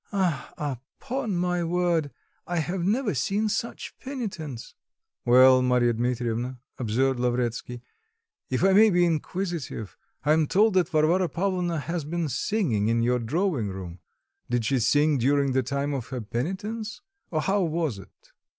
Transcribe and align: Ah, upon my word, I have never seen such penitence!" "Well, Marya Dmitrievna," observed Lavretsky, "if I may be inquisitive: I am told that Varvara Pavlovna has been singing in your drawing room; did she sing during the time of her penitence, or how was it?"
Ah, 0.11 0.51
upon 0.57 1.35
my 1.35 1.63
word, 1.63 2.09
I 2.47 2.57
have 2.57 2.83
never 2.83 3.13
seen 3.13 3.49
such 3.49 3.93
penitence!" 3.99 4.73
"Well, 5.25 5.61
Marya 5.61 5.93
Dmitrievna," 5.93 6.57
observed 6.79 7.19
Lavretsky, 7.19 7.83
"if 8.49 8.63
I 8.63 8.73
may 8.73 8.89
be 8.89 9.05
inquisitive: 9.05 9.95
I 10.23 10.33
am 10.33 10.47
told 10.47 10.73
that 10.73 10.89
Varvara 10.89 11.29
Pavlovna 11.29 11.79
has 11.81 12.03
been 12.03 12.29
singing 12.29 12.87
in 12.87 13.03
your 13.03 13.19
drawing 13.19 13.67
room; 13.67 13.99
did 14.49 14.65
she 14.65 14.79
sing 14.79 15.19
during 15.19 15.51
the 15.51 15.61
time 15.61 15.93
of 15.93 16.07
her 16.07 16.19
penitence, 16.19 17.01
or 17.29 17.39
how 17.41 17.61
was 17.61 17.99
it?" 17.99 18.31